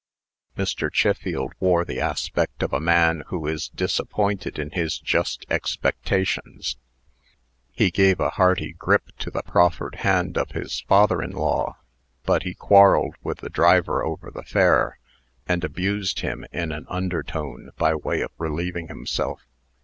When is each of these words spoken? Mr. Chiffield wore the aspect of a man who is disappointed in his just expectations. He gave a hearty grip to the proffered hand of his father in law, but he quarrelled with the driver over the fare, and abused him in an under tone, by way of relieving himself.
Mr. 0.57 0.91
Chiffield 0.91 1.53
wore 1.59 1.85
the 1.85 1.99
aspect 1.99 2.63
of 2.63 2.73
a 2.73 2.79
man 2.79 3.21
who 3.27 3.45
is 3.45 3.69
disappointed 3.69 4.57
in 4.57 4.71
his 4.71 4.97
just 4.97 5.45
expectations. 5.47 6.77
He 7.71 7.91
gave 7.91 8.19
a 8.19 8.31
hearty 8.31 8.73
grip 8.73 9.09
to 9.19 9.29
the 9.29 9.43
proffered 9.43 9.97
hand 9.97 10.39
of 10.39 10.53
his 10.53 10.81
father 10.87 11.21
in 11.21 11.33
law, 11.33 11.77
but 12.23 12.41
he 12.41 12.55
quarrelled 12.55 13.13
with 13.21 13.41
the 13.41 13.49
driver 13.51 14.03
over 14.03 14.31
the 14.31 14.41
fare, 14.41 14.97
and 15.47 15.63
abused 15.63 16.21
him 16.21 16.45
in 16.51 16.71
an 16.71 16.87
under 16.89 17.21
tone, 17.21 17.69
by 17.77 17.93
way 17.93 18.21
of 18.21 18.31
relieving 18.39 18.87
himself. 18.87 19.45